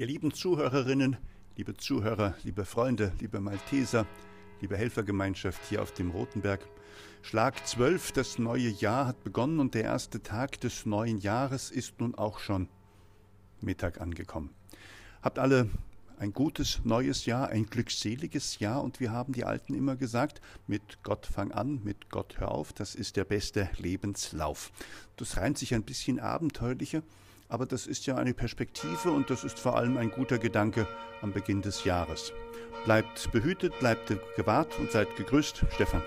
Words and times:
Ihr 0.00 0.06
lieben 0.06 0.32
Zuhörerinnen, 0.32 1.18
liebe 1.58 1.76
Zuhörer, 1.76 2.34
liebe 2.42 2.64
Freunde, 2.64 3.12
liebe 3.20 3.38
Malteser, 3.38 4.06
liebe 4.62 4.74
Helfergemeinschaft 4.74 5.60
hier 5.68 5.82
auf 5.82 5.92
dem 5.92 6.10
Rotenberg. 6.10 6.66
Schlag 7.20 7.66
12, 7.66 8.12
das 8.12 8.38
neue 8.38 8.70
Jahr 8.70 9.06
hat 9.06 9.22
begonnen 9.24 9.60
und 9.60 9.74
der 9.74 9.82
erste 9.82 10.22
Tag 10.22 10.58
des 10.62 10.86
neuen 10.86 11.18
Jahres 11.18 11.70
ist 11.70 12.00
nun 12.00 12.14
auch 12.14 12.38
schon 12.38 12.70
Mittag 13.60 14.00
angekommen. 14.00 14.54
Habt 15.20 15.38
alle 15.38 15.68
ein 16.16 16.32
gutes 16.32 16.80
neues 16.82 17.26
Jahr, 17.26 17.50
ein 17.50 17.66
glückseliges 17.66 18.58
Jahr 18.58 18.82
und 18.82 19.00
wir 19.00 19.12
haben 19.12 19.34
die 19.34 19.44
Alten 19.44 19.74
immer 19.74 19.96
gesagt, 19.96 20.40
mit 20.66 21.02
Gott 21.02 21.26
fang 21.26 21.52
an, 21.52 21.84
mit 21.84 22.08
Gott 22.08 22.38
hör 22.38 22.52
auf, 22.52 22.72
das 22.72 22.94
ist 22.94 23.16
der 23.16 23.24
beste 23.24 23.68
Lebenslauf. 23.76 24.72
Das 25.16 25.36
reimt 25.36 25.58
sich 25.58 25.74
ein 25.74 25.82
bisschen 25.82 26.20
abenteuerlicher, 26.20 27.02
aber 27.50 27.66
das 27.66 27.86
ist 27.86 28.06
ja 28.06 28.16
eine 28.16 28.32
Perspektive 28.32 29.10
und 29.10 29.28
das 29.28 29.44
ist 29.44 29.58
vor 29.58 29.76
allem 29.76 29.96
ein 29.96 30.10
guter 30.10 30.38
Gedanke 30.38 30.86
am 31.20 31.32
Beginn 31.32 31.60
des 31.60 31.84
Jahres. 31.84 32.32
Bleibt 32.84 33.30
behütet, 33.32 33.78
bleibt 33.78 34.12
gewahrt 34.36 34.78
und 34.78 34.90
seid 34.90 35.14
gegrüßt. 35.16 35.64
Stefan. 35.74 36.02